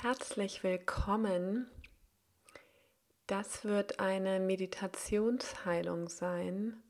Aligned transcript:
Herzlich 0.00 0.62
willkommen. 0.62 1.68
Das 3.26 3.64
wird 3.64 3.98
eine 3.98 4.38
Meditationsheilung 4.38 6.08
sein, 6.08 6.80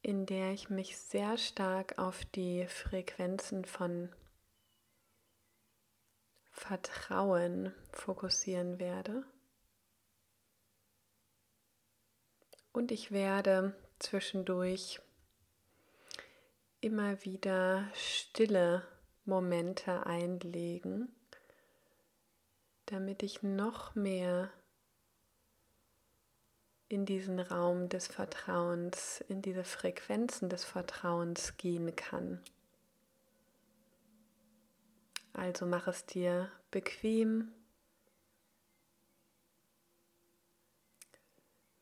in 0.00 0.24
der 0.24 0.52
ich 0.52 0.70
mich 0.70 0.96
sehr 0.96 1.36
stark 1.36 1.98
auf 1.98 2.24
die 2.24 2.66
Frequenzen 2.66 3.66
von 3.66 4.08
Vertrauen 6.50 7.74
fokussieren 7.92 8.78
werde. 8.78 9.26
Und 12.72 12.90
ich 12.90 13.10
werde 13.10 13.76
zwischendurch 13.98 14.98
immer 16.80 17.22
wieder 17.22 17.86
stille 17.92 18.82
Momente 19.26 20.06
einlegen, 20.06 21.14
damit 22.92 23.22
ich 23.22 23.42
noch 23.42 23.94
mehr 23.94 24.52
in 26.88 27.06
diesen 27.06 27.40
Raum 27.40 27.88
des 27.88 28.06
Vertrauens, 28.06 29.24
in 29.28 29.40
diese 29.40 29.64
Frequenzen 29.64 30.50
des 30.50 30.64
Vertrauens 30.64 31.56
gehen 31.56 31.96
kann. 31.96 32.38
Also 35.32 35.64
mach 35.64 35.86
es 35.86 36.04
dir 36.04 36.52
bequem, 36.70 37.50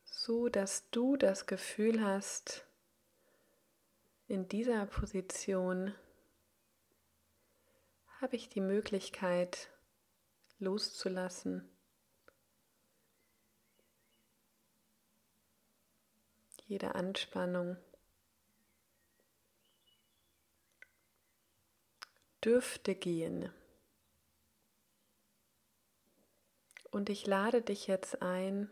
so 0.05 0.47
dass 0.47 0.89
du 0.91 1.17
das 1.17 1.45
Gefühl 1.45 2.01
hast, 2.01 2.65
in 4.29 4.47
dieser 4.47 4.85
Position 4.85 5.93
habe 8.21 8.37
ich 8.37 8.47
die 8.47 8.61
Möglichkeit 8.61 9.70
loszulassen. 10.61 11.67
Jede 16.67 16.95
Anspannung 16.95 17.75
dürfte 22.43 22.95
gehen. 22.95 23.51
Und 26.91 27.09
ich 27.09 27.25
lade 27.25 27.61
dich 27.61 27.87
jetzt 27.87 28.21
ein, 28.21 28.71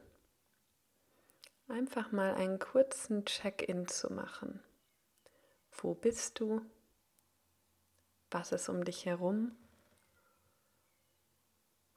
einfach 1.68 2.12
mal 2.12 2.36
einen 2.36 2.60
kurzen 2.60 3.26
Check-in 3.26 3.88
zu 3.88 4.14
machen. 4.14 4.64
Wo 5.72 5.94
bist 5.94 6.40
du? 6.40 6.62
Was 8.32 8.52
ist 8.52 8.70
um 8.70 8.84
dich 8.84 9.06
herum? 9.06 9.56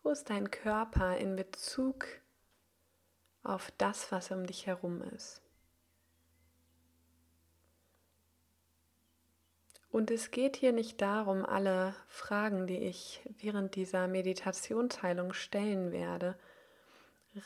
Wo 0.02 0.10
ist 0.10 0.30
dein 0.30 0.50
Körper 0.50 1.16
in 1.16 1.36
Bezug 1.36 2.06
auf 3.44 3.72
das, 3.78 4.10
was 4.10 4.32
um 4.32 4.46
dich 4.46 4.66
herum 4.66 5.00
ist? 5.00 5.40
Und 9.90 10.10
es 10.10 10.30
geht 10.30 10.56
hier 10.56 10.72
nicht 10.72 11.00
darum, 11.00 11.44
alle 11.44 11.94
Fragen, 12.08 12.66
die 12.66 12.78
ich 12.78 13.20
während 13.38 13.76
dieser 13.76 14.08
Meditationsheilung 14.08 15.34
stellen 15.34 15.92
werde, 15.92 16.36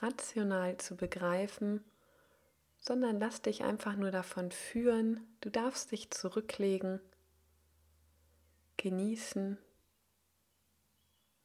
rational 0.01 0.79
zu 0.79 0.97
begreifen, 0.97 1.85
sondern 2.79 3.19
lass 3.21 3.43
dich 3.43 3.65
einfach 3.65 3.97
nur 3.97 4.13
davon 4.13 4.51
führen. 4.51 5.27
Du 5.41 5.51
darfst 5.51 5.93
dich 5.93 6.11
zurücklegen, 6.11 7.01
genießen, 8.77 9.59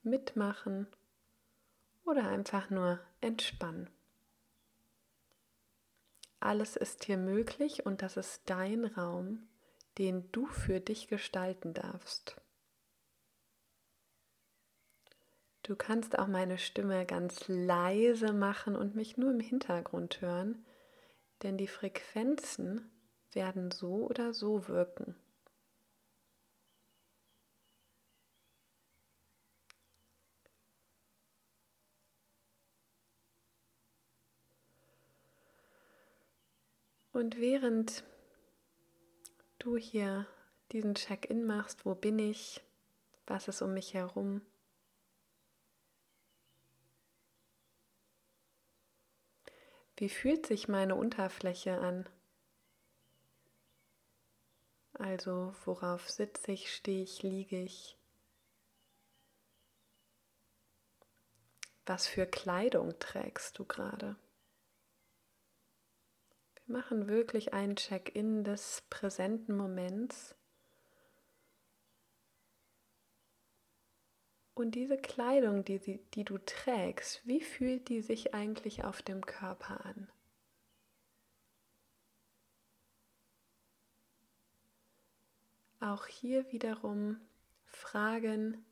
mitmachen 0.04 0.88
oder 2.06 2.28
einfach 2.28 2.70
nur 2.70 3.00
entspannen. 3.22 3.90
Alles 6.40 6.76
ist 6.76 7.06
hier 7.06 7.18
möglich 7.18 7.86
und 7.86 8.02
das 8.02 8.18
ist 8.18 8.42
dein 8.46 8.86
Raum 8.86 9.48
den 9.98 10.32
du 10.32 10.46
für 10.46 10.80
dich 10.80 11.08
gestalten 11.08 11.74
darfst. 11.74 12.40
Du 15.64 15.76
kannst 15.76 16.18
auch 16.18 16.28
meine 16.28 16.58
Stimme 16.58 17.06
ganz 17.06 17.48
leise 17.48 18.34
machen 18.34 18.76
und 18.76 18.96
mich 18.96 19.18
nur 19.18 19.32
im 19.32 19.40
Hintergrund 19.40 20.22
hören, 20.22 20.66
denn 21.44 21.58
die 21.58 21.68
Frequenzen 21.68 22.90
werden 23.32 23.72
so 23.72 24.08
oder 24.08 24.34
so 24.34 24.68
wirken. 24.68 25.16
Und 37.12 37.40
während 37.40 38.04
du 39.60 39.76
hier 39.76 40.28
diesen 40.72 40.96
Check-in 40.96 41.46
machst, 41.46 41.86
wo 41.86 41.94
bin 41.94 42.20
ich, 42.20 42.62
was 43.28 43.48
ist 43.48 43.62
um 43.62 43.74
mich 43.74 43.94
herum. 43.94 44.42
Wie 49.98 50.10
fühlt 50.10 50.48
sich 50.48 50.68
meine 50.68 50.96
Unterfläche 50.96 51.78
an? 51.78 52.10
Also 54.94 55.54
worauf 55.66 56.10
sitze 56.10 56.54
ich, 56.54 56.74
stehe 56.74 57.04
ich, 57.04 57.22
liege 57.24 57.62
ich? 57.62 57.98
Was 61.86 62.08
für 62.08 62.26
Kleidung 62.26 62.98
trägst 63.00 63.60
du 63.60 63.66
gerade? 63.66 64.16
Machen 66.72 67.08
wirklich 67.08 67.54
ein 67.54 67.76
Check-in 67.76 68.44
des 68.44 68.84
präsenten 68.90 69.56
Moments. 69.56 70.36
Und 74.54 74.76
diese 74.76 74.98
Kleidung, 74.98 75.64
die, 75.66 75.80
die 76.14 76.24
du 76.24 76.38
trägst, 76.38 77.26
wie 77.26 77.42
fühlt 77.42 77.90
die 77.90 78.02
sich 78.02 78.34
eigentlich 78.34 78.84
auf 78.84 79.02
dem 79.02 79.26
Körper 79.26 79.86
an? 79.86 80.08
Auch 85.80 86.06
hier 86.06 86.52
wiederum 86.52 87.20
Fragen, 87.66 88.64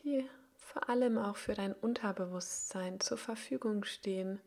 die 0.00 0.28
vor 0.56 0.88
allem 0.88 1.18
auch 1.18 1.36
für 1.36 1.54
dein 1.54 1.72
Unterbewusstsein 1.72 2.98
zur 2.98 3.18
Verfügung 3.18 3.84
stehen 3.84 4.40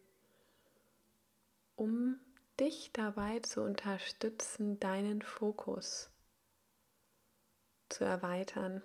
um 1.76 2.20
dich 2.60 2.92
dabei 2.94 3.40
zu 3.40 3.62
unterstützen, 3.62 4.80
deinen 4.80 5.22
Fokus 5.22 6.10
zu 7.90 8.04
erweitern. 8.04 8.82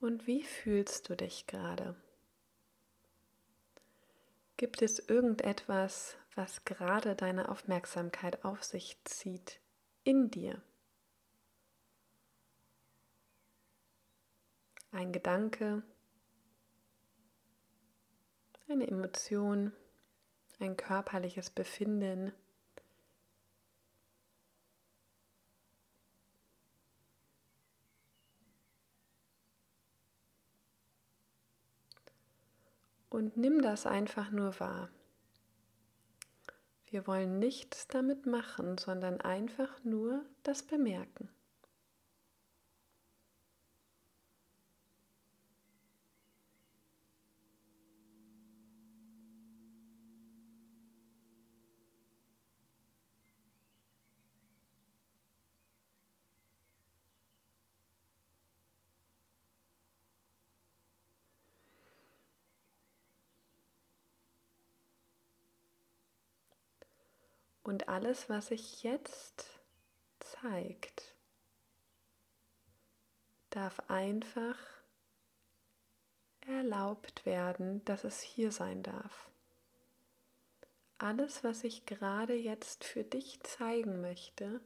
Und 0.00 0.26
wie 0.26 0.44
fühlst 0.44 1.08
du 1.08 1.16
dich 1.16 1.46
gerade? 1.46 1.96
Gibt 4.56 4.80
es 4.80 4.98
irgendetwas, 4.98 6.16
was 6.34 6.64
gerade 6.64 7.14
deine 7.14 7.48
Aufmerksamkeit 7.48 8.44
auf 8.44 8.62
sich 8.62 8.96
zieht 9.04 9.60
in 10.04 10.30
dir? 10.30 10.62
Ein 14.96 15.12
Gedanke, 15.12 15.82
eine 18.66 18.86
Emotion, 18.86 19.72
ein 20.58 20.76
körperliches 20.76 21.50
Befinden. 21.50 22.32
Und 33.10 33.36
nimm 33.36 33.60
das 33.60 33.86
einfach 33.86 34.30
nur 34.30 34.58
wahr. 34.60 34.88
Wir 36.86 37.06
wollen 37.06 37.38
nichts 37.38 37.86
damit 37.88 38.24
machen, 38.24 38.78
sondern 38.78 39.20
einfach 39.20 39.84
nur 39.84 40.24
das 40.42 40.62
bemerken. 40.62 41.35
Und 67.66 67.88
alles, 67.88 68.28
was 68.28 68.46
sich 68.46 68.84
jetzt 68.84 69.58
zeigt, 70.20 71.16
darf 73.50 73.80
einfach 73.88 74.56
erlaubt 76.46 77.26
werden, 77.26 77.84
dass 77.84 78.04
es 78.04 78.20
hier 78.20 78.52
sein 78.52 78.84
darf. 78.84 79.32
Alles, 80.98 81.42
was 81.42 81.64
ich 81.64 81.86
gerade 81.86 82.34
jetzt 82.34 82.84
für 82.84 83.02
dich 83.02 83.40
zeigen 83.42 84.00
möchte, 84.00 84.60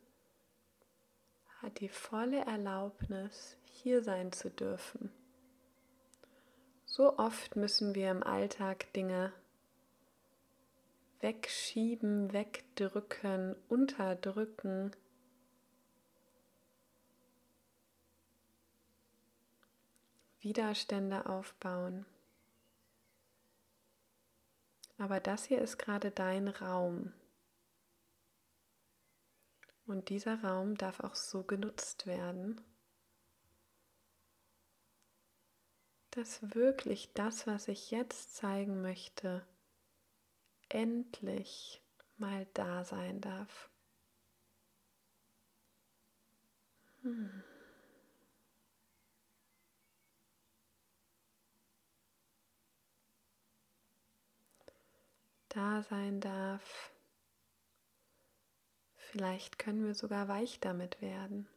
hat 1.62 1.81
die 1.81 1.88
volle 1.88 2.44
Erlaubnis, 2.44 3.56
hier 3.64 4.05
sein 4.05 4.31
zu 4.31 4.50
dürfen. 4.50 5.11
So 6.85 7.17
oft 7.17 7.56
müssen 7.56 7.94
wir 7.94 8.11
im 8.11 8.23
Alltag 8.23 8.93
Dinge 8.93 9.32
wegschieben, 11.21 12.33
wegdrücken, 12.33 13.55
unterdrücken. 13.69 14.91
Widerstände 20.41 21.27
aufbauen. 21.27 22.07
Aber 24.99 25.21
das 25.21 25.45
hier 25.45 25.61
ist 25.61 25.79
gerade 25.79 26.11
dein 26.11 26.49
Raum. 26.49 27.13
Und 29.87 30.09
dieser 30.09 30.43
Raum 30.43 30.77
darf 30.77 31.01
auch 31.01 31.15
so 31.15 31.43
genutzt 31.43 32.07
werden, 32.07 32.61
dass 36.13 36.55
wirklich 36.55 37.13
das, 37.15 37.47
was 37.47 37.69
ich 37.69 37.91
jetzt 37.91 38.37
zeigen 38.37 38.83
möchte, 38.83 39.45
endlich 40.71 41.83
mal 42.17 42.47
da 42.55 42.85
sein 42.85 43.21
darf. 43.21 43.71
Hm. 47.03 47.43
Da 55.49 55.83
sein 55.83 56.21
darf. 56.21 56.93
Vielleicht 58.97 59.59
können 59.59 59.85
wir 59.85 59.95
sogar 59.95 60.29
weich 60.29 60.61
damit 60.61 61.03
werden. 61.03 61.49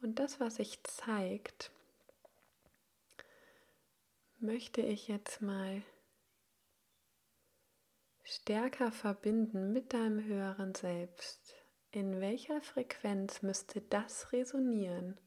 Und 0.00 0.18
das, 0.18 0.40
was 0.40 0.56
sich 0.56 0.82
zeigt, 0.82 1.70
möchte 4.40 4.82
ich 4.82 5.06
jetzt 5.08 5.40
mal 5.40 5.82
stärker 8.24 8.90
verbinden 8.90 9.72
mit 9.72 9.92
deinem 9.92 10.24
höheren 10.24 10.74
Selbst. 10.74 11.54
In 11.90 12.20
welcher 12.20 12.60
Frequenz 12.60 13.42
müsste 13.42 13.80
das 13.80 14.32
resonieren, 14.32 15.20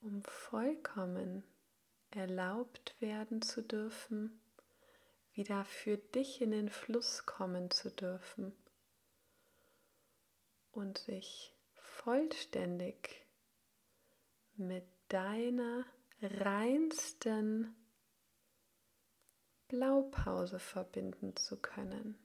um 0.00 0.22
vollkommen 0.24 1.44
erlaubt 2.10 2.96
werden 3.00 3.42
zu 3.42 3.62
dürfen, 3.62 4.40
wieder 5.34 5.64
für 5.66 5.98
dich 5.98 6.40
in 6.40 6.50
den 6.50 6.70
Fluss 6.70 7.26
kommen 7.26 7.70
zu 7.70 7.90
dürfen 7.90 8.56
und 10.72 10.98
sich 10.98 11.54
vollständig 11.74 13.26
mit 14.56 14.86
deiner 15.08 15.84
reinsten 16.22 17.85
Blaupause 19.68 20.58
verbinden 20.58 21.36
zu 21.36 21.56
können. 21.60 22.18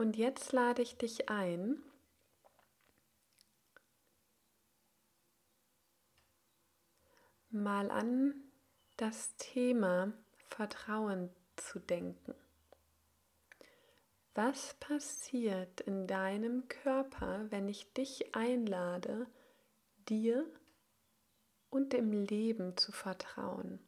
Und 0.00 0.16
jetzt 0.16 0.52
lade 0.52 0.80
ich 0.80 0.96
dich 0.96 1.28
ein, 1.28 1.82
mal 7.50 7.90
an 7.90 8.34
das 8.96 9.36
Thema 9.36 10.12
Vertrauen 10.50 11.30
zu 11.56 11.78
denken. 11.78 12.34
Was 14.34 14.74
passiert 14.74 15.80
in 15.80 16.06
deinem 16.06 16.68
Körper, 16.68 17.46
wenn 17.50 17.68
ich 17.68 17.92
dich 17.92 18.34
einlade, 18.34 19.26
dir 20.08 20.46
und 21.70 21.92
dem 21.92 22.12
Leben 22.12 22.76
zu 22.76 22.92
vertrauen? 22.92 23.80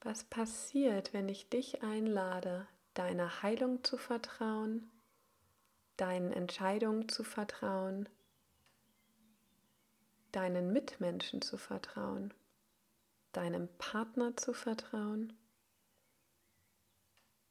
Was 0.00 0.24
passiert, 0.24 1.12
wenn 1.12 1.28
ich 1.28 1.48
dich 1.48 1.82
einlade, 1.82 2.68
deiner 2.94 3.42
Heilung 3.42 3.82
zu 3.84 3.96
vertrauen, 3.96 4.90
deinen 5.96 6.32
Entscheidungen 6.32 7.08
zu 7.08 7.24
vertrauen, 7.24 8.08
deinen 10.32 10.72
Mitmenschen 10.72 11.42
zu 11.42 11.58
vertrauen? 11.58 12.32
Deinem 13.36 13.68
Partner 13.76 14.34
zu 14.36 14.54
vertrauen, 14.54 15.32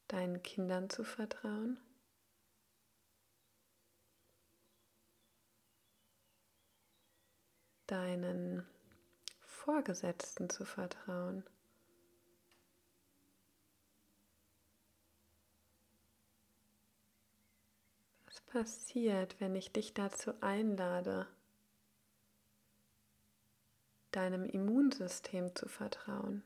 deinen 0.08 0.42
Kindern 0.42 0.90
zu 0.90 1.04
vertrauen. 1.04 1.80
deinen 7.88 8.66
Vorgesetzten 9.42 10.50
zu 10.50 10.66
vertrauen. 10.66 11.44
Was 18.26 18.42
passiert, 18.42 19.40
wenn 19.40 19.56
ich 19.56 19.72
dich 19.72 19.94
dazu 19.94 20.34
einlade, 20.42 21.28
deinem 24.16 24.46
Immunsystem 24.46 25.54
zu 25.56 25.68
vertrauen, 25.68 26.44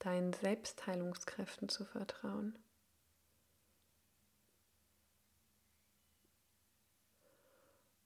deinen 0.00 0.34
Selbstheilungskräften 0.34 1.68
zu 1.70 1.84
vertrauen. 1.86 2.58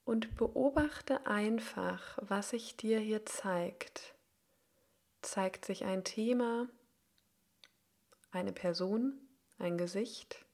Und 0.05 0.35
beobachte 0.35 1.25
einfach, 1.27 2.17
was 2.21 2.51
sich 2.51 2.77
dir 2.77 2.99
hier 2.99 3.25
zeigt. 3.25 4.15
Zeigt 5.21 5.65
sich 5.65 5.83
ein 5.83 6.03
Thema, 6.03 6.67
eine 8.31 8.53
Person, 8.53 9.19
ein 9.59 9.77
Gesicht? 9.77 10.45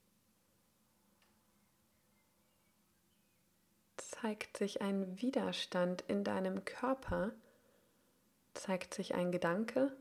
Zeigt 3.98 4.58
sich 4.58 4.82
ein 4.82 5.22
Widerstand 5.22 6.02
in 6.08 6.24
deinem 6.24 6.66
Körper? 6.66 7.34
Zeigt 8.58 8.94
sich 8.94 9.16
ein 9.16 9.32
Gedanke, 9.32 9.96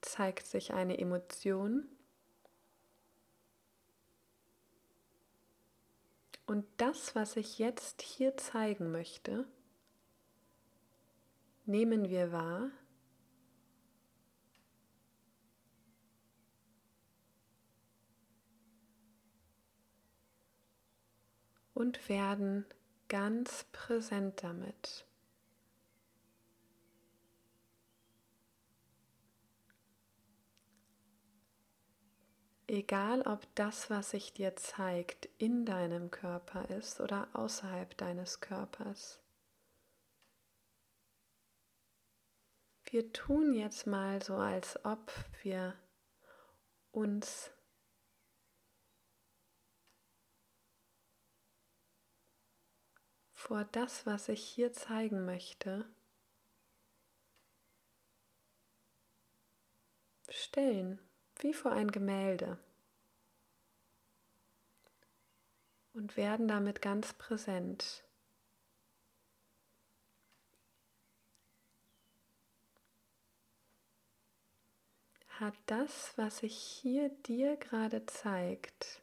zeigt 0.00 0.46
sich 0.46 0.72
eine 0.72 0.98
Emotion 0.98 1.86
und 6.46 6.66
das, 6.78 7.14
was 7.14 7.36
ich 7.36 7.58
jetzt 7.58 8.02
hier 8.02 8.36
zeigen 8.36 8.90
möchte, 8.90 9.46
nehmen 11.66 12.08
wir 12.08 12.32
wahr 12.32 12.70
und 21.74 22.08
werden 22.08 22.66
ganz 23.08 23.64
präsent 23.72 24.42
damit. 24.42 25.06
Egal 32.72 33.22
ob 33.22 33.52
das, 33.56 33.90
was 33.90 34.10
sich 34.10 34.32
dir 34.32 34.54
zeigt, 34.54 35.28
in 35.38 35.66
deinem 35.66 36.12
Körper 36.12 36.70
ist 36.70 37.00
oder 37.00 37.26
außerhalb 37.32 37.96
deines 37.96 38.38
Körpers. 38.38 39.18
Wir 42.84 43.12
tun 43.12 43.54
jetzt 43.54 43.88
mal 43.88 44.22
so, 44.22 44.36
als 44.36 44.84
ob 44.84 45.12
wir 45.42 45.74
uns 46.92 47.50
vor 53.32 53.64
das, 53.64 54.06
was 54.06 54.28
ich 54.28 54.44
hier 54.44 54.72
zeigen 54.72 55.24
möchte, 55.24 55.92
stellen, 60.28 61.09
wie 61.42 61.54
vor 61.54 61.72
ein 61.72 61.90
Gemälde. 61.90 62.58
Und 65.92 66.16
werden 66.16 66.48
damit 66.48 66.82
ganz 66.82 67.12
präsent. 67.14 68.04
Hat 75.40 75.54
das, 75.64 76.12
was 76.16 76.38
sich 76.38 76.54
hier 76.54 77.08
dir 77.08 77.56
gerade 77.56 78.04
zeigt, 78.04 79.00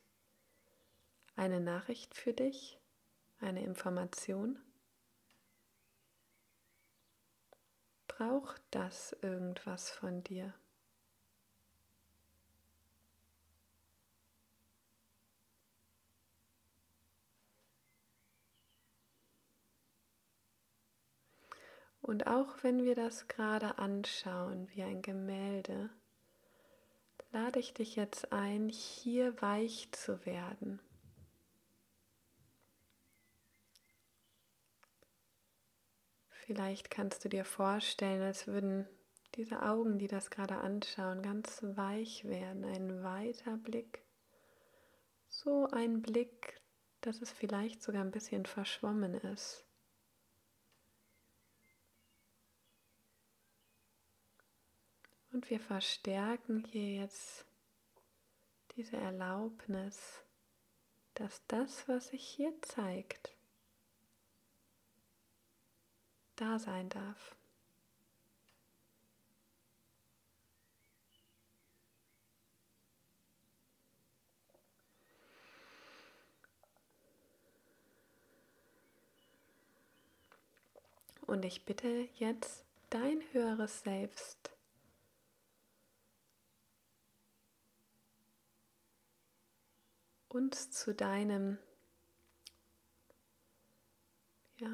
eine 1.35 1.59
Nachricht 1.59 2.13
für 2.13 2.31
dich, 2.31 2.79
eine 3.39 3.63
Information? 3.63 4.59
Braucht 8.07 8.61
das 8.69 9.15
irgendwas 9.21 9.89
von 9.89 10.23
dir? 10.23 10.53
Und 22.07 22.25
auch 22.25 22.63
wenn 22.63 22.85
wir 22.85 22.95
das 22.95 23.27
gerade 23.27 23.79
anschauen 23.79 24.69
wie 24.73 24.81
ein 24.81 25.01
Gemälde, 25.01 25.89
lade 27.33 27.59
ich 27.59 27.73
dich 27.73 27.97
jetzt 27.97 28.31
ein, 28.31 28.69
hier 28.69 29.41
weich 29.41 29.89
zu 29.91 30.25
werden. 30.25 30.79
Vielleicht 36.29 36.89
kannst 36.89 37.25
du 37.25 37.29
dir 37.29 37.43
vorstellen, 37.43 38.21
als 38.21 38.47
würden 38.47 38.87
diese 39.35 39.63
Augen, 39.63 39.99
die 39.99 40.07
das 40.07 40.29
gerade 40.29 40.59
anschauen, 40.59 41.21
ganz 41.21 41.59
weich 41.61 42.23
werden. 42.23 42.63
Ein 42.63 43.03
weiter 43.03 43.57
Blick. 43.57 44.01
So 45.27 45.67
ein 45.73 46.01
Blick, 46.01 46.61
dass 47.01 47.21
es 47.21 47.33
vielleicht 47.33 47.83
sogar 47.83 48.01
ein 48.01 48.11
bisschen 48.11 48.45
verschwommen 48.45 49.13
ist. 49.13 49.66
Und 55.37 55.51
wir 55.51 55.59
verstärken 55.59 56.65
hier 56.71 56.95
jetzt 56.95 57.45
diese 58.75 58.97
Erlaubnis, 58.97 60.23
dass 61.13 61.43
das, 61.47 61.87
was 61.87 62.07
sich 62.07 62.27
hier 62.27 62.59
zeigt, 62.63 63.35
da 66.37 66.57
sein 66.57 66.89
darf. 66.89 67.35
Und 81.27 81.45
ich 81.45 81.63
bitte 81.63 82.09
jetzt 82.15 82.65
dein 82.89 83.21
höheres 83.33 83.83
Selbst, 83.83 84.56
uns 90.37 90.69
zu 90.69 90.93
deinem 90.93 91.57
ja, 94.57 94.69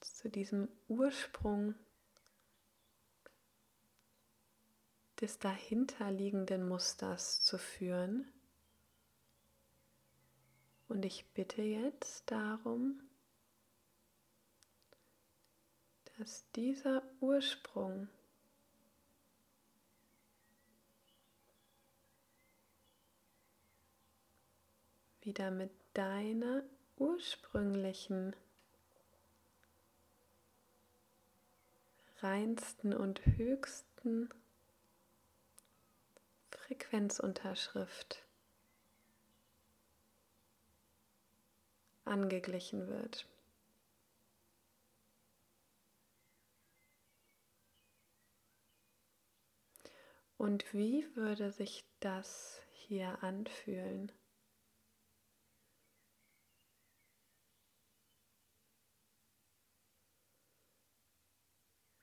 zu 0.00 0.28
diesem 0.28 0.68
Ursprung 0.88 1.74
des 5.20 5.38
dahinterliegenden 5.38 6.68
Musters 6.68 7.40
zu 7.40 7.56
führen. 7.56 8.30
Und 10.88 11.04
ich 11.04 11.32
bitte 11.32 11.62
jetzt 11.62 12.30
darum, 12.30 13.02
dass 16.18 16.50
dieser 16.52 17.02
Ursprung 17.20 18.08
wieder 25.26 25.50
mit 25.50 25.72
deiner 25.92 26.62
ursprünglichen 26.96 28.36
reinsten 32.20 32.94
und 32.94 33.26
höchsten 33.26 34.30
Frequenzunterschrift 36.52 38.24
angeglichen 42.04 42.86
wird. 42.86 43.26
Und 50.38 50.72
wie 50.72 51.04
würde 51.16 51.50
sich 51.50 51.84
das 51.98 52.60
hier 52.70 53.24
anfühlen? 53.24 54.12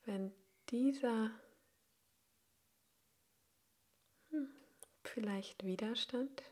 Wenn 0.06 0.34
dieser 0.70 1.32
hm, 4.30 4.54
vielleicht 5.04 5.64
Widerstand, 5.66 6.44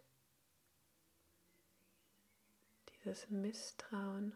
dieses 2.89 3.29
Misstrauen 3.29 4.35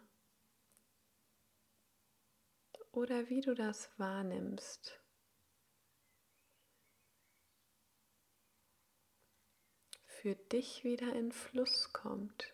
oder 2.91 3.29
wie 3.29 3.41
du 3.41 3.53
das 3.53 3.89
wahrnimmst, 3.97 4.99
für 10.25 10.35
dich 10.35 10.83
wieder 10.83 11.13
in 11.13 11.31
Fluss 11.31 11.93
kommt. 11.93 12.51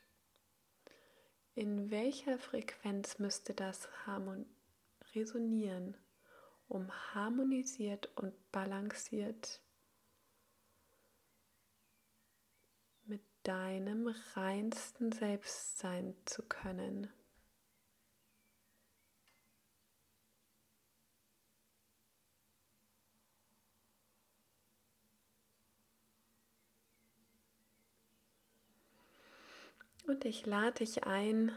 In 1.55 1.89
welcher 1.89 2.37
Frequenz 2.37 3.17
müsste 3.19 3.53
das 3.53 3.87
resonieren? 5.15 5.95
Um 6.71 6.89
harmonisiert 7.13 8.09
und 8.15 8.33
balanciert 8.53 9.61
mit 13.03 13.21
deinem 13.43 14.07
reinsten 14.35 15.11
Selbst 15.11 15.79
sein 15.79 16.15
zu 16.23 16.43
können. 16.43 17.11
Und 30.07 30.23
ich 30.23 30.45
lade 30.45 30.75
dich 30.75 31.03
ein, 31.03 31.51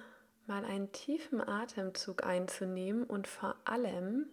mal 0.47 0.64
einen 0.64 0.90
tiefen 0.90 1.40
Atemzug 1.40 2.25
einzunehmen 2.25 3.04
und 3.04 3.28
vor 3.28 3.54
allem 3.64 4.28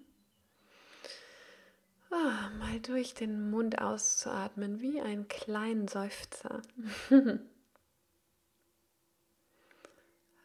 mal 2.18 2.80
durch 2.82 3.14
den 3.14 3.50
Mund 3.50 3.82
auszuatmen, 3.82 4.82
wie 4.82 5.02
ein 5.02 5.28
kleinen 5.28 5.88
Seufzer. 5.88 6.62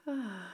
ah. 0.06 0.52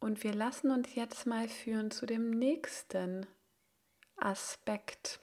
Und 0.00 0.22
wir 0.22 0.34
lassen 0.34 0.70
uns 0.70 0.94
jetzt 0.94 1.24
mal 1.26 1.48
führen 1.48 1.90
zu 1.90 2.04
dem 2.04 2.28
nächsten 2.28 3.26
Aspekt, 4.16 5.18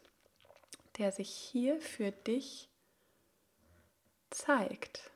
der 0.97 1.11
sich 1.11 1.29
hier 1.29 1.79
für 1.79 2.11
dich 2.11 2.67
zeigt. 4.31 5.11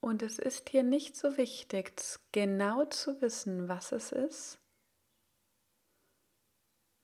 Und 0.00 0.22
es 0.22 0.38
ist 0.38 0.70
hier 0.70 0.82
nicht 0.82 1.16
so 1.16 1.36
wichtig, 1.36 1.92
genau 2.32 2.86
zu 2.86 3.20
wissen, 3.20 3.68
was 3.68 3.92
es 3.92 4.12
ist. 4.12 4.58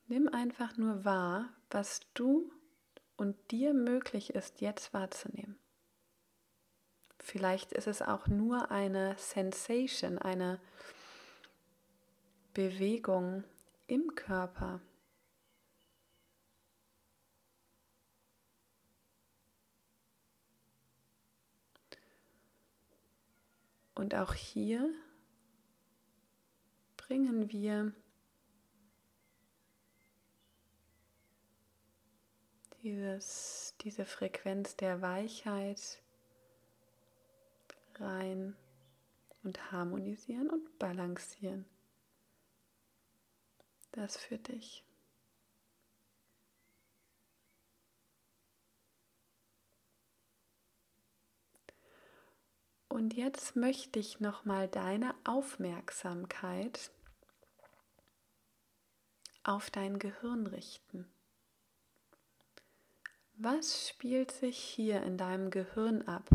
Nimm 0.06 0.28
einfach 0.28 0.76
nur 0.76 1.04
wahr, 1.04 1.52
was 1.70 2.00
du 2.14 2.50
und 3.16 3.50
dir 3.50 3.74
möglich 3.74 4.34
ist, 4.34 4.60
jetzt 4.60 4.94
wahrzunehmen. 4.94 5.58
Vielleicht 7.18 7.72
ist 7.72 7.86
es 7.86 8.02
auch 8.02 8.28
nur 8.28 8.70
eine 8.70 9.16
Sensation, 9.18 10.18
eine 10.18 10.60
Bewegung 12.54 13.44
im 13.88 14.14
Körper, 14.14 14.80
Und 23.96 24.14
auch 24.14 24.34
hier 24.34 24.94
bringen 26.98 27.50
wir 27.50 27.92
dieses, 32.82 33.74
diese 33.80 34.04
Frequenz 34.04 34.76
der 34.76 35.00
Weichheit 35.00 36.02
rein 37.94 38.54
und 39.42 39.72
harmonisieren 39.72 40.50
und 40.50 40.78
balancieren. 40.78 41.64
Das 43.92 44.18
für 44.18 44.36
dich. 44.36 44.84
Und 52.96 53.12
jetzt 53.12 53.56
möchte 53.56 53.98
ich 53.98 54.20
noch 54.20 54.46
mal 54.46 54.68
deine 54.68 55.14
Aufmerksamkeit 55.24 56.90
auf 59.42 59.68
dein 59.68 59.98
Gehirn 59.98 60.46
richten. 60.46 61.06
Was 63.34 63.86
spielt 63.86 64.30
sich 64.32 64.56
hier 64.56 65.02
in 65.02 65.18
deinem 65.18 65.50
Gehirn 65.50 66.08
ab? 66.08 66.26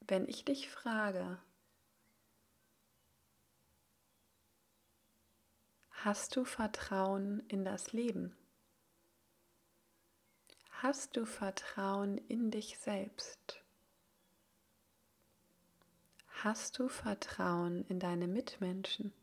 Wenn 0.00 0.28
ich 0.28 0.44
dich 0.44 0.68
frage, 0.68 1.40
hast 5.88 6.36
du 6.36 6.44
Vertrauen 6.44 7.48
in 7.48 7.64
das 7.64 7.94
Leben? 7.94 8.36
Hast 10.84 11.16
du 11.16 11.24
Vertrauen 11.24 12.18
in 12.28 12.50
dich 12.50 12.76
selbst? 12.78 13.62
Hast 16.42 16.78
du 16.78 16.90
Vertrauen 16.90 17.86
in 17.86 17.98
deine 17.98 18.28
Mitmenschen? 18.28 19.14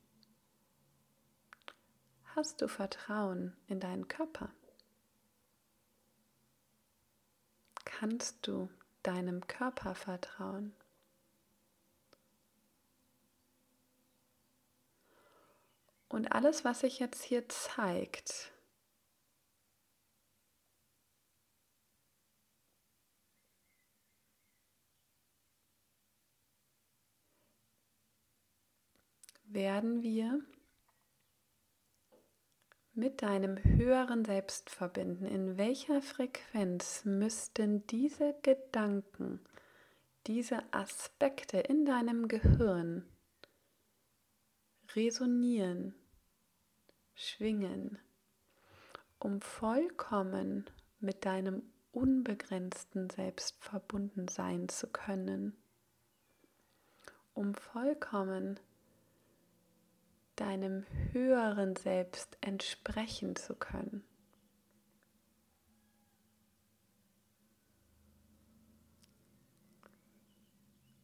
Hast 2.35 2.63
du 2.63 2.67
Vertrauen 2.67 3.55
in 3.67 3.79
deinen 3.79 4.07
Körper? 4.07 4.49
Kannst 7.85 8.47
du 8.47 8.67
deinem 9.03 9.45
Körper 9.45 9.93
vertrauen? 9.93 10.73
Und 16.09 16.31
alles, 16.31 16.65
was 16.65 16.79
sich 16.79 16.97
jetzt 16.97 17.21
hier 17.21 17.47
zeigt, 17.49 18.51
werden 29.53 30.01
wir 30.01 30.41
mit 32.93 33.21
deinem 33.21 33.57
höheren 33.63 34.25
Selbst 34.25 34.69
verbinden. 34.69 35.25
In 35.25 35.57
welcher 35.57 36.01
Frequenz 36.01 37.05
müssten 37.05 37.85
diese 37.87 38.35
Gedanken, 38.41 39.39
diese 40.27 40.61
Aspekte 40.73 41.59
in 41.59 41.85
deinem 41.85 42.27
Gehirn 42.27 43.05
resonieren, 44.95 45.95
schwingen, 47.15 47.97
um 49.19 49.41
vollkommen 49.41 50.69
mit 50.99 51.25
deinem 51.25 51.63
unbegrenzten 51.91 53.09
Selbst 53.09 53.63
verbunden 53.63 54.27
sein 54.27 54.69
zu 54.69 54.87
können, 54.87 55.55
um 57.33 57.55
vollkommen 57.55 58.59
deinem 60.41 60.85
höheren 61.11 61.75
Selbst 61.75 62.35
entsprechen 62.41 63.35
zu 63.35 63.55
können. 63.55 64.03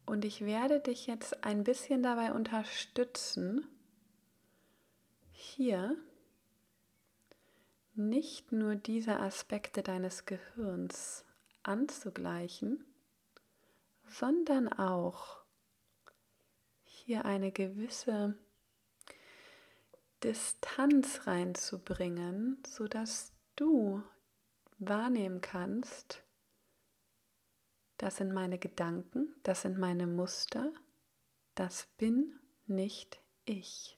Und 0.06 0.24
ich 0.24 0.44
werde 0.44 0.80
dich 0.80 1.06
jetzt 1.06 1.44
ein 1.44 1.62
bisschen 1.62 2.02
dabei 2.02 2.32
unterstützen, 2.32 3.64
hier 5.30 5.96
nicht 7.94 8.50
nur 8.50 8.74
diese 8.74 9.20
Aspekte 9.20 9.82
deines 9.82 10.24
Gehirns 10.24 11.24
anzugleichen, 11.62 12.84
sondern 14.04 14.68
auch 14.72 15.44
hier 16.82 17.24
eine 17.24 17.52
gewisse 17.52 18.34
Distanz 20.22 21.26
reinzubringen, 21.26 22.62
sodass 22.66 23.32
du 23.56 24.02
wahrnehmen 24.78 25.40
kannst, 25.40 26.24
das 27.98 28.16
sind 28.16 28.32
meine 28.32 28.58
Gedanken, 28.58 29.34
das 29.42 29.62
sind 29.62 29.78
meine 29.78 30.06
Muster, 30.06 30.72
das 31.54 31.86
bin 31.98 32.38
nicht 32.66 33.20
ich. 33.44 33.97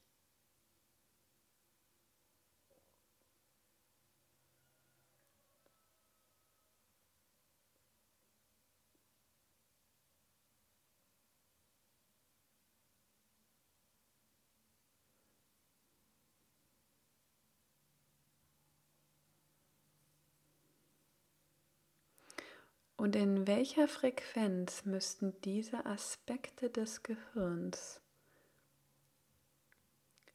Und 23.00 23.16
in 23.16 23.46
welcher 23.46 23.88
Frequenz 23.88 24.84
müssten 24.84 25.32
diese 25.40 25.86
Aspekte 25.86 26.68
des 26.68 27.02
Gehirns 27.02 28.02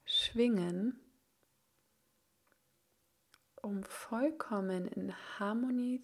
schwingen, 0.04 1.00
um 3.62 3.84
vollkommen 3.84 4.88
in 4.88 5.14
Harmonie, 5.38 6.02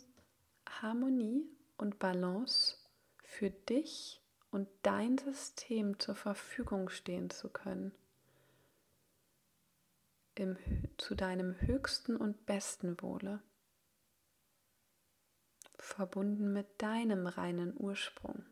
Harmonie 0.70 1.50
und 1.78 1.98
Balance 1.98 2.78
für 3.24 3.50
dich 3.50 4.22
und 4.52 4.70
dein 4.84 5.18
System 5.18 5.98
zur 5.98 6.14
Verfügung 6.14 6.90
stehen 6.90 7.32
zu 7.32 7.50
können, 7.50 7.92
im, 10.36 10.58
zu 11.00 11.16
deinem 11.16 11.60
höchsten 11.60 12.16
und 12.16 12.46
besten 12.46 13.02
Wohle 13.02 13.42
verbunden 15.82 16.54
mit 16.54 16.82
deinem 16.82 17.28
reinen 17.28 17.74
Ursprung. 17.76 18.46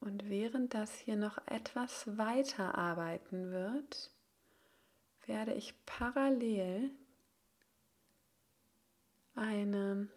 Und 0.00 0.30
während 0.30 0.72
das 0.72 0.94
hier 0.94 1.16
noch 1.16 1.38
etwas 1.46 2.16
weiter 2.16 2.76
arbeiten 2.76 3.50
wird, 3.50 4.10
werde 5.30 5.54
ich 5.54 5.74
parallel 5.86 6.90
eine 9.36 10.08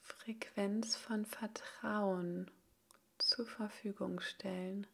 Frequenz 0.00 0.96
von 0.96 1.24
Vertrauen 1.24 2.50
zur 3.18 3.46
Verfügung 3.46 4.18
stellen. 4.18 4.88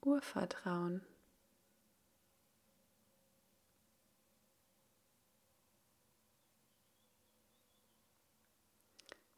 Urvertrauen. 0.00 1.06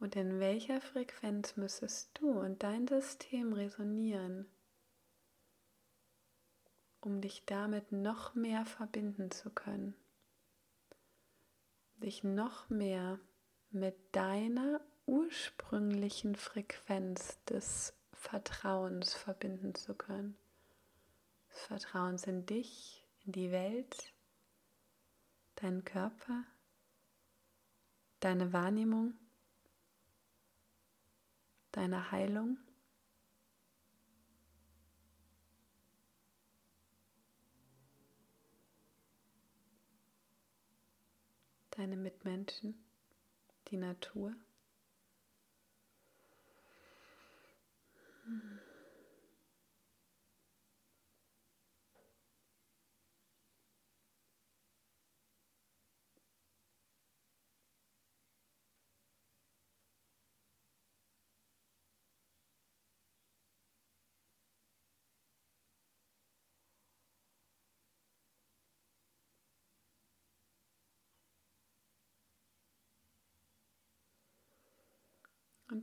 Und 0.04 0.16
in 0.16 0.38
welcher 0.38 0.82
Frequenz 0.82 1.56
müsstest 1.56 2.10
du 2.20 2.30
und 2.32 2.62
dein 2.62 2.86
System 2.86 3.54
resonieren, 3.54 4.44
um 7.00 7.22
dich 7.22 7.46
damit 7.46 7.90
noch 7.90 8.34
mehr 8.34 8.66
verbinden 8.66 9.30
zu 9.30 9.48
können? 9.48 9.94
Dich 11.96 12.22
noch 12.22 12.68
mehr 12.68 13.18
mit 13.70 13.96
deiner 14.14 14.82
ursprünglichen 15.06 16.36
Frequenz 16.36 17.42
des 17.44 17.94
Vertrauens 18.12 19.14
verbinden 19.14 19.74
zu 19.74 19.94
können. 19.94 20.36
Des 21.48 21.60
Vertrauens 21.60 22.26
in 22.26 22.44
dich, 22.44 23.06
in 23.24 23.32
die 23.32 23.50
Welt, 23.50 24.12
deinen 25.54 25.82
Körper, 25.82 26.44
deine 28.20 28.52
Wahrnehmung, 28.52 29.14
deine 31.74 32.10
Heilung. 32.10 32.58
deine 41.76 41.96
Mitmenschen, 41.96 42.74
die 43.68 43.76
Natur. 43.76 44.34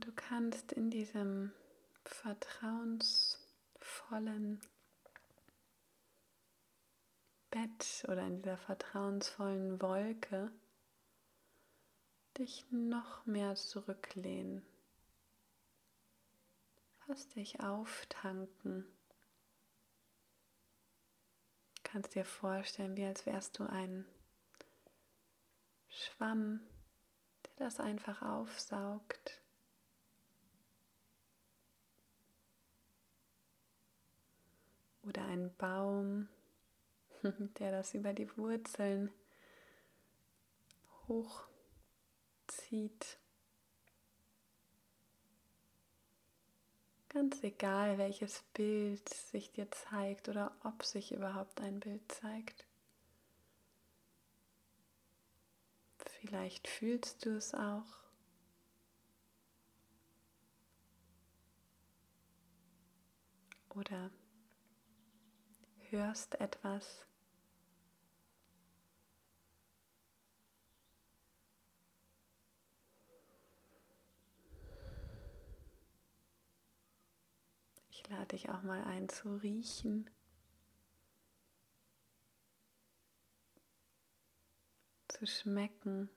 Du 0.02 0.10
kannst 0.10 0.72
in 0.72 0.90
diesem 0.90 1.52
vertrauensvollen 2.04 4.60
Bett 7.50 8.04
oder 8.08 8.26
in 8.26 8.42
dieser 8.42 8.56
vertrauensvollen 8.56 9.80
Wolke 9.80 10.50
dich 12.36 12.66
noch 12.72 13.24
mehr 13.26 13.54
zurücklehnen. 13.54 14.66
Fast 17.06 17.36
dich 17.36 17.60
auftanken. 17.60 18.84
Du 21.76 21.82
kannst 21.84 22.16
dir 22.16 22.24
vorstellen, 22.24 22.96
wie 22.96 23.06
als 23.06 23.24
wärst 23.24 23.60
du 23.60 23.66
ein 23.66 24.04
Schwamm, 25.88 26.58
der 27.44 27.66
das 27.66 27.78
einfach 27.78 28.22
aufsaugt 28.22 29.41
oder 35.02 35.24
ein 35.26 35.54
Baum, 35.56 36.28
der 37.58 37.72
das 37.72 37.94
über 37.94 38.12
die 38.12 38.36
Wurzeln 38.36 39.10
hochzieht. 41.08 41.46
Ganz 47.08 47.42
egal, 47.42 47.98
welches 47.98 48.42
Bild 48.54 49.06
sich 49.08 49.52
dir 49.52 49.70
zeigt 49.70 50.28
oder 50.28 50.56
ob 50.64 50.82
sich 50.82 51.12
überhaupt 51.12 51.60
ein 51.60 51.78
Bild 51.78 52.10
zeigt. 52.10 52.64
Vielleicht 55.98 56.68
fühlst 56.68 57.26
du 57.26 57.36
es 57.36 57.52
auch. 57.52 58.02
Oder 63.74 64.10
hörst 65.92 66.40
etwas. 66.40 67.06
Ich 77.90 78.08
lade 78.08 78.26
dich 78.28 78.48
auch 78.48 78.62
mal 78.62 78.82
ein 78.84 79.08
zu 79.08 79.36
riechen. 79.36 80.10
Zu 85.08 85.26
schmecken 85.26 86.08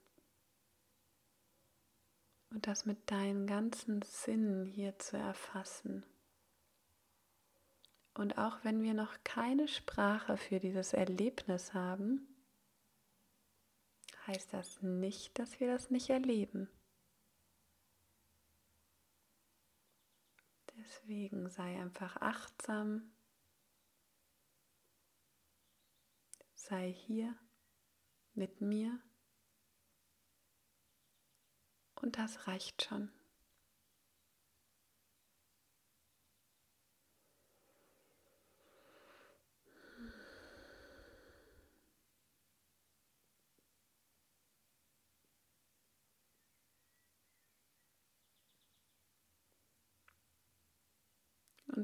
und 2.49 2.65
das 2.67 2.85
mit 2.85 3.11
deinen 3.11 3.45
ganzen 3.45 4.01
Sinnen 4.01 4.65
hier 4.65 4.97
zu 4.97 5.17
erfassen. 5.17 6.05
Und 8.15 8.38
auch 8.38 8.63
wenn 8.63 8.82
wir 8.82 8.93
noch 8.93 9.13
keine 9.25 9.67
Sprache 9.67 10.38
für 10.38 10.60
dieses 10.60 10.93
Erlebnis 10.93 11.73
haben, 11.73 12.25
heißt 14.25 14.54
das 14.54 14.82
nicht, 14.82 15.38
dass 15.38 15.60
wir 15.60 15.67
das 15.67 15.91
nicht 15.91 16.10
erleben. 16.10 16.69
Deswegen 20.78 21.49
sei 21.49 21.80
einfach 21.82 22.15
achtsam, 22.21 23.12
sei 26.54 26.93
hier 26.93 27.36
mit 28.34 28.62
mir 28.62 28.97
und 31.95 32.17
das 32.17 32.47
reicht 32.47 32.84
schon. 32.84 33.12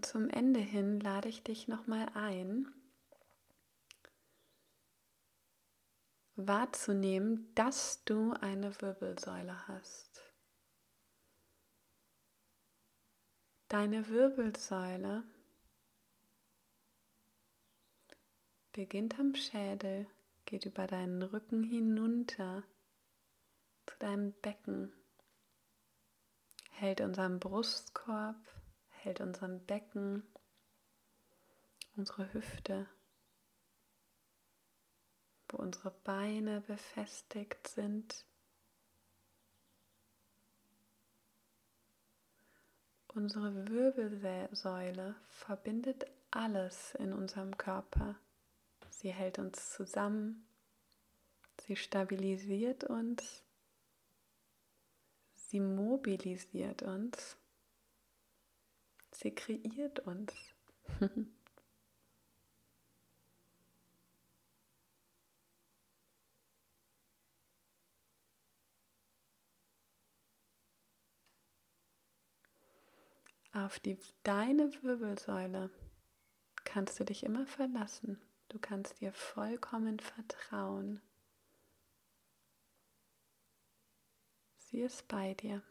Zum 0.02 0.30
Ende 0.30 0.60
hin 0.60 1.00
lade 1.00 1.30
ich 1.30 1.44
dich 1.44 1.68
nochmal 1.68 2.10
ein, 2.16 2.74
wahrzunehmen, 6.36 7.54
dass 7.54 8.04
du 8.06 8.34
eine 8.34 8.82
Wirbelsäule 8.82 9.68
hast. 9.68 10.22
Deine 13.68 14.10
Wirbelsäule 14.10 15.24
beginnt 18.74 19.20
am 19.20 19.36
Schädel, 19.36 20.08
geht 20.46 20.66
über 20.66 20.88
deinen 20.88 21.22
Rücken 21.22 21.64
hinunter 21.64 22.64
zu 23.86 23.98
deinem 24.00 24.34
Becken, 24.42 24.92
hält 26.72 27.02
unseren 27.02 27.40
Brustkorb 27.40 28.36
hält 29.04 29.20
unseren 29.20 29.66
Becken, 29.66 30.24
unsere 31.96 32.32
Hüfte, 32.34 32.88
wo 35.50 35.58
unsere 35.58 35.92
Beine 36.04 36.62
befestigt 36.62 37.68
sind. 37.68 38.26
Unsere 43.08 43.68
Wirbelsäule 43.68 45.16
verbindet 45.30 46.06
alles 46.30 46.96
in 46.96 47.12
unserem 47.12 47.58
Körper. 47.58 48.16
Sie 48.90 49.12
hält 49.12 49.40
uns 49.40 49.72
zusammen, 49.72 50.48
sie 51.60 51.76
stabilisiert 51.76 52.84
uns, 52.84 53.44
sie 55.36 55.60
mobilisiert 55.60 56.84
uns 56.84 57.36
Sie 59.22 59.36
kreiert 59.36 60.00
uns. 60.00 60.34
Auf 73.54 73.80
die, 73.80 74.00
deine 74.24 74.72
Wirbelsäule 74.82 75.70
kannst 76.64 77.00
du 77.00 77.04
dich 77.04 77.24
immer 77.24 77.46
verlassen. 77.46 78.20
Du 78.50 78.58
kannst 78.58 79.02
dir 79.02 79.14
vollkommen 79.14 80.00
vertrauen. 80.00 81.00
Sie 84.58 84.82
ist 84.82 85.08
bei 85.08 85.36
dir. 85.36 85.62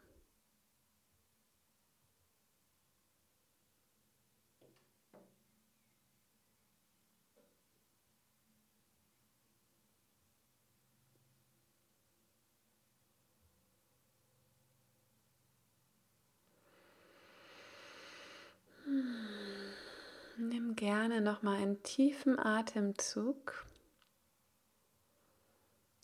Nimm 20.51 20.75
gerne 20.75 21.21
noch 21.21 21.43
mal 21.43 21.55
einen 21.55 21.81
tiefen 21.81 22.37
Atemzug 22.37 23.65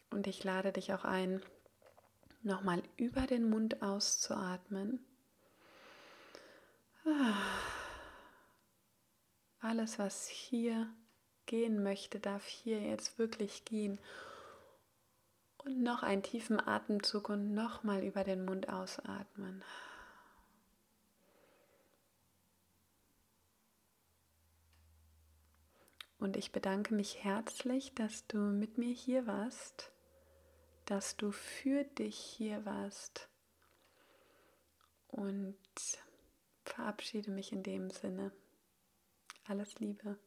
und 0.09 0.25
ich 0.25 0.41
lade 0.45 0.71
dich 0.71 0.93
auch 0.93 1.03
ein, 1.03 1.41
noch 2.43 2.61
mal 2.63 2.81
über 2.95 3.27
den 3.27 3.49
Mund 3.49 3.81
auszuatmen. 3.81 5.05
Alles, 9.59 9.99
was 9.99 10.29
hier 10.29 10.87
gehen 11.45 11.83
möchte, 11.83 12.21
darf 12.21 12.45
hier 12.45 12.79
jetzt 12.79 13.19
wirklich 13.19 13.65
gehen. 13.65 13.99
Und 15.57 15.83
noch 15.83 16.03
einen 16.03 16.23
tiefen 16.23 16.65
Atemzug 16.65 17.27
und 17.27 17.53
nochmal 17.53 18.01
über 18.01 18.23
den 18.23 18.45
Mund 18.45 18.69
ausatmen. 18.69 19.61
Und 26.19 26.35
ich 26.35 26.51
bedanke 26.51 26.93
mich 26.95 27.23
herzlich, 27.23 27.93
dass 27.93 28.25
du 28.27 28.37
mit 28.37 28.77
mir 28.77 28.93
hier 28.93 29.27
warst, 29.27 29.91
dass 30.85 31.15
du 31.15 31.31
für 31.31 31.83
dich 31.83 32.17
hier 32.17 32.65
warst 32.65 33.29
und 35.09 35.57
verabschiede 36.65 37.31
mich 37.31 37.51
in 37.51 37.63
dem 37.63 37.89
Sinne. 37.89 38.31
Alles 39.45 39.79
Liebe. 39.79 40.17